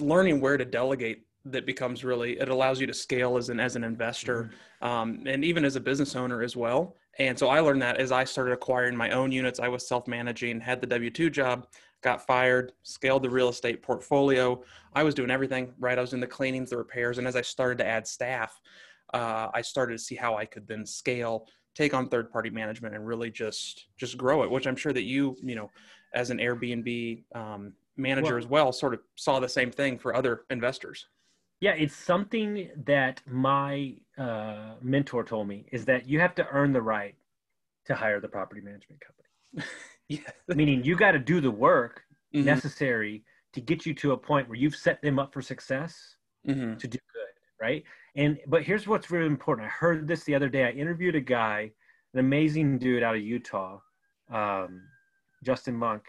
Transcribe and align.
learning 0.00 0.40
where 0.40 0.56
to 0.56 0.64
delegate 0.64 1.26
that 1.46 1.66
becomes 1.66 2.04
really 2.04 2.38
it 2.38 2.48
allows 2.48 2.80
you 2.80 2.86
to 2.86 2.94
scale 2.94 3.36
as 3.36 3.48
an 3.48 3.60
as 3.60 3.76
an 3.76 3.84
investor 3.84 4.50
mm-hmm. 4.82 4.86
um, 4.86 5.22
and 5.26 5.44
even 5.44 5.64
as 5.64 5.76
a 5.76 5.80
business 5.80 6.16
owner 6.16 6.42
as 6.42 6.56
well. 6.56 6.96
And 7.18 7.38
so 7.38 7.48
i 7.48 7.60
learned 7.60 7.82
that 7.82 7.98
as 7.98 8.10
i 8.10 8.24
started 8.24 8.52
acquiring 8.52 8.96
my 8.96 9.10
own 9.10 9.30
units 9.30 9.60
i 9.60 9.68
was 9.68 9.86
self-managing 9.86 10.60
had 10.60 10.80
the 10.80 10.86
w2 10.86 11.30
job 11.30 11.68
got 12.02 12.26
fired 12.26 12.72
scaled 12.82 13.22
the 13.22 13.30
real 13.30 13.48
estate 13.48 13.82
portfolio. 13.82 14.62
I 14.94 15.02
was 15.02 15.14
doing 15.14 15.30
everything 15.30 15.72
right? 15.78 15.96
I 15.96 16.00
was 16.00 16.12
in 16.12 16.20
the 16.20 16.26
cleanings 16.26 16.70
the 16.70 16.76
repairs 16.76 17.18
and 17.18 17.26
as 17.26 17.36
i 17.36 17.42
started 17.42 17.78
to 17.78 17.86
add 17.86 18.06
staff 18.06 18.60
uh, 19.12 19.48
i 19.54 19.60
started 19.60 19.92
to 19.92 20.02
see 20.02 20.16
how 20.16 20.36
i 20.36 20.44
could 20.44 20.66
then 20.66 20.84
scale 20.84 21.46
take 21.74 21.94
on 21.94 22.08
third 22.08 22.30
party 22.30 22.50
management 22.50 22.94
and 22.94 23.06
really 23.06 23.30
just 23.30 23.86
just 23.96 24.16
grow 24.16 24.42
it 24.42 24.50
which 24.50 24.66
i'm 24.66 24.76
sure 24.76 24.92
that 24.92 25.04
you 25.04 25.36
you 25.42 25.54
know 25.54 25.70
as 26.14 26.30
an 26.30 26.38
airbnb 26.38 27.22
um, 27.34 27.72
manager 27.96 28.34
well, 28.34 28.38
as 28.38 28.46
well 28.46 28.72
sort 28.72 28.94
of 28.94 29.00
saw 29.16 29.40
the 29.40 29.48
same 29.48 29.70
thing 29.70 29.98
for 29.98 30.14
other 30.14 30.42
investors. 30.50 31.06
Yeah 31.60 31.72
it's 31.72 31.94
something 31.94 32.68
that 32.84 33.20
my 33.26 33.94
uh, 34.18 34.74
mentor 34.82 35.24
told 35.24 35.48
me 35.48 35.66
is 35.72 35.84
that 35.86 36.08
you 36.08 36.20
have 36.20 36.34
to 36.36 36.46
earn 36.48 36.72
the 36.72 36.82
right 36.82 37.14
to 37.86 37.94
hire 37.94 38.20
the 38.20 38.28
property 38.28 38.60
management 38.60 39.00
company. 39.00 39.68
Yeah. 40.06 40.18
Meaning 40.48 40.84
you 40.84 40.96
got 40.96 41.12
to 41.12 41.18
do 41.18 41.40
the 41.40 41.50
work 41.50 42.02
mm-hmm. 42.34 42.44
necessary 42.44 43.24
to 43.54 43.62
get 43.62 43.86
you 43.86 43.94
to 43.94 44.12
a 44.12 44.16
point 44.18 44.46
where 44.50 44.58
you've 44.58 44.76
set 44.76 45.00
them 45.00 45.18
up 45.18 45.32
for 45.32 45.40
success 45.40 46.16
mm-hmm. 46.46 46.76
to 46.76 46.86
do 46.86 46.98
good 46.98 47.20
right? 47.58 47.82
And 48.14 48.38
but 48.46 48.64
here's 48.64 48.86
what's 48.86 49.10
really 49.10 49.24
important. 49.24 49.66
I 49.66 49.70
heard 49.70 50.06
this 50.06 50.24
the 50.24 50.34
other 50.34 50.50
day. 50.50 50.64
I 50.64 50.72
interviewed 50.72 51.14
a 51.14 51.22
guy 51.22 51.72
an 52.14 52.20
amazing 52.20 52.78
dude 52.78 53.02
out 53.02 53.16
of 53.16 53.22
utah 53.22 53.78
um, 54.32 54.82
justin 55.44 55.76
monk 55.76 56.04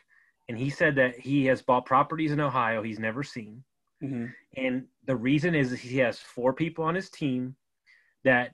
and 0.48 0.58
he 0.58 0.70
said 0.70 0.95
that 0.95 1.20
he 1.20 1.45
has 1.45 1.62
bought 1.62 1.85
properties 1.85 2.31
in 2.31 2.40
ohio 2.40 2.81
he's 2.84 2.99
never 2.99 3.23
seen 3.23 3.63
Mm-hmm. 4.03 4.26
And 4.58 4.86
the 5.05 5.16
reason 5.16 5.55
is 5.55 5.72
he 5.72 5.98
has 5.99 6.20
four 6.20 6.53
people 6.53 6.84
on 6.84 6.95
his 6.95 7.09
team 7.09 7.55
that 8.23 8.53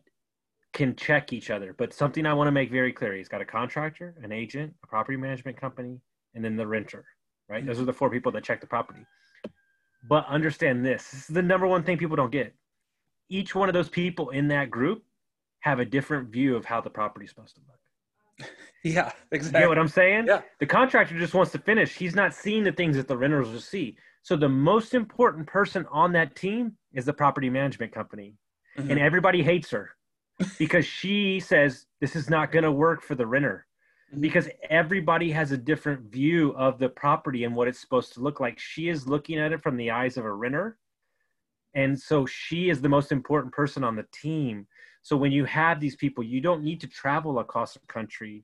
can 0.74 0.96
check 0.96 1.34
each 1.34 1.50
other. 1.50 1.74
But 1.78 1.94
something 1.94 2.26
I 2.26 2.34
want 2.34 2.48
to 2.48 2.52
make 2.52 2.72
very 2.72 2.94
clear: 2.94 3.16
he's 3.16 3.28
got 3.28 3.42
a 3.42 3.46
contractor, 3.46 4.16
an 4.24 4.32
agent, 4.32 4.74
a 4.84 4.88
property 4.88 5.18
management 5.18 5.60
company, 5.60 6.00
and 6.36 6.44
then 6.44 6.56
the 6.56 6.68
renter. 6.68 7.06
Right? 7.50 7.60
Mm-hmm. 7.60 7.68
Those 7.68 7.80
are 7.80 7.86
the 7.86 7.94
four 7.94 8.10
people 8.10 8.32
that 8.34 8.44
check 8.44 8.62
the 8.62 8.68
property. 8.68 9.06
But 10.08 10.26
understand 10.28 10.86
this: 10.86 11.10
this 11.12 11.30
is 11.30 11.36
the 11.36 11.42
number 11.42 11.68
one 11.68 11.84
thing 11.84 11.98
people 11.98 12.16
don't 12.16 12.32
get. 12.32 12.54
Each 13.30 13.56
one 13.56 13.70
of 13.70 13.74
those 13.74 13.90
people 13.90 14.30
in 14.32 14.48
that 14.50 14.70
group 14.70 15.04
have 15.62 15.80
a 15.80 15.86
different 15.86 16.30
view 16.30 16.56
of 16.56 16.66
how 16.66 16.82
the 16.82 16.90
property 16.90 17.26
is 17.26 17.32
supposed 17.32 17.56
to 17.56 17.62
look. 17.68 17.80
Yeah, 18.84 19.12
exactly. 19.32 19.60
You 19.60 19.64
get 19.66 19.70
what 19.70 19.78
I'm 19.78 19.88
saying? 19.88 20.26
Yeah. 20.28 20.42
The 20.60 20.66
contractor 20.66 21.18
just 21.20 21.36
wants 21.36 21.52
to 21.52 21.60
finish. 21.60 21.96
He's 21.96 22.16
not 22.16 22.34
seeing 22.34 22.64
the 22.64 22.72
things 22.72 22.98
that 22.98 23.08
the 23.08 23.16
renters 23.16 23.48
will 23.48 23.60
see. 23.60 23.96
So 24.24 24.36
the 24.36 24.50
most 24.50 24.94
important 24.94 25.46
person 25.48 25.86
on 25.92 26.12
that 26.14 26.36
team 26.36 26.78
is 26.94 27.06
the 27.06 27.14
property 27.14 27.50
management 27.50 27.92
company. 27.92 28.36
Mm-hmm. 28.78 28.92
And 28.92 29.00
everybody 29.00 29.44
hates 29.44 29.70
her 29.72 29.92
because 30.58 30.86
she 30.86 31.40
says 31.40 31.86
this 32.00 32.16
is 32.16 32.30
not 32.30 32.52
going 32.52 32.64
to 32.64 32.72
work 32.72 33.04
for 33.04 33.16
the 33.16 33.26
renter 33.26 33.68
mm-hmm. 34.12 34.22
because 34.22 34.48
everybody 34.70 35.32
has 35.32 35.52
a 35.52 35.58
different 35.58 36.12
view 36.12 36.56
of 36.58 36.80
the 36.80 36.90
property 36.90 37.44
and 37.44 37.56
what 37.56 37.68
it's 37.68 37.80
supposed 37.80 38.14
to 38.14 38.20
look 38.20 38.40
like. 38.40 38.60
She 38.60 38.90
is 38.90 39.08
looking 39.08 39.40
at 39.40 39.52
it 39.52 39.62
from 39.62 39.78
the 39.78 39.92
eyes 39.92 40.18
of 40.18 40.26
a 40.26 40.34
renter. 40.34 40.78
And 41.74 42.00
so 42.00 42.26
she 42.26 42.70
is 42.70 42.82
the 42.82 42.90
most 42.90 43.12
important 43.12 43.54
person 43.54 43.84
on 43.84 43.96
the 43.96 44.06
team. 44.12 44.68
So 45.04 45.18
when 45.18 45.32
you 45.32 45.46
have 45.46 45.80
these 45.80 45.96
people, 45.96 46.24
you 46.24 46.42
don't 46.42 46.64
need 46.64 46.82
to 46.82 46.88
travel 46.88 47.40
across 47.40 47.74
the 47.74 47.80
country, 47.88 48.44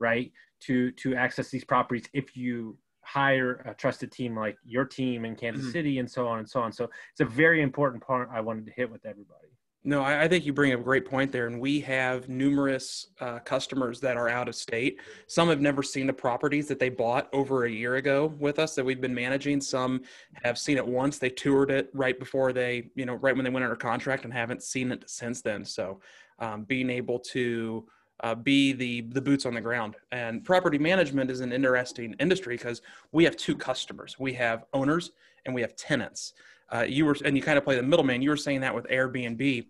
right, 0.00 0.32
to 0.60 0.90
to 0.92 1.14
access 1.14 1.50
these 1.50 1.64
properties 1.64 2.06
if 2.12 2.36
you 2.36 2.76
hire 3.02 3.62
a 3.66 3.74
trusted 3.74 4.12
team 4.12 4.36
like 4.36 4.56
your 4.64 4.84
team 4.84 5.24
in 5.24 5.34
Kansas 5.34 5.64
mm-hmm. 5.64 5.72
City 5.72 5.98
and 5.98 6.10
so 6.10 6.28
on 6.28 6.38
and 6.38 6.48
so 6.48 6.60
on. 6.60 6.72
So 6.72 6.84
it's 7.10 7.20
a 7.20 7.24
very 7.24 7.62
important 7.62 8.02
part 8.02 8.28
I 8.32 8.40
wanted 8.40 8.66
to 8.66 8.72
hit 8.72 8.90
with 8.90 9.04
everybody. 9.04 9.48
No, 9.82 10.02
I, 10.02 10.24
I 10.24 10.28
think 10.28 10.44
you 10.44 10.52
bring 10.52 10.74
up 10.74 10.80
a 10.80 10.82
great 10.82 11.06
point 11.06 11.32
there. 11.32 11.46
And 11.46 11.58
we 11.58 11.80
have 11.80 12.28
numerous 12.28 13.06
uh, 13.20 13.38
customers 13.38 13.98
that 14.00 14.18
are 14.18 14.28
out 14.28 14.46
of 14.46 14.54
state. 14.54 15.00
Some 15.26 15.48
have 15.48 15.60
never 15.60 15.82
seen 15.82 16.06
the 16.06 16.12
properties 16.12 16.68
that 16.68 16.78
they 16.78 16.90
bought 16.90 17.30
over 17.32 17.64
a 17.64 17.70
year 17.70 17.96
ago 17.96 18.34
with 18.38 18.58
us 18.58 18.74
that 18.74 18.84
we've 18.84 19.00
been 19.00 19.14
managing. 19.14 19.60
Some 19.60 20.02
have 20.42 20.58
seen 20.58 20.76
it 20.76 20.86
once. 20.86 21.18
They 21.18 21.30
toured 21.30 21.70
it 21.70 21.88
right 21.94 22.18
before 22.18 22.52
they, 22.52 22.90
you 22.94 23.06
know, 23.06 23.14
right 23.14 23.34
when 23.34 23.44
they 23.44 23.50
went 23.50 23.64
under 23.64 23.76
contract 23.76 24.24
and 24.24 24.32
haven't 24.32 24.62
seen 24.62 24.92
it 24.92 25.08
since 25.08 25.40
then. 25.40 25.64
So 25.64 26.00
um, 26.40 26.64
being 26.64 26.90
able 26.90 27.18
to 27.18 27.86
uh, 28.22 28.34
be 28.34 28.72
the 28.72 29.02
the 29.02 29.20
boots 29.20 29.46
on 29.46 29.54
the 29.54 29.60
ground. 29.60 29.96
And 30.12 30.44
property 30.44 30.78
management 30.78 31.30
is 31.30 31.40
an 31.40 31.52
interesting 31.52 32.14
industry 32.18 32.56
because 32.56 32.82
we 33.12 33.24
have 33.24 33.36
two 33.36 33.56
customers. 33.56 34.18
We 34.18 34.32
have 34.34 34.64
owners 34.72 35.12
and 35.46 35.54
we 35.54 35.60
have 35.62 35.76
tenants. 35.76 36.34
Uh, 36.72 36.84
you 36.88 37.04
were 37.04 37.16
and 37.24 37.36
you 37.36 37.42
kind 37.42 37.58
of 37.58 37.64
play 37.64 37.76
the 37.76 37.82
middleman. 37.82 38.22
You 38.22 38.30
were 38.30 38.36
saying 38.36 38.60
that 38.60 38.74
with 38.74 38.86
Airbnb. 38.88 39.66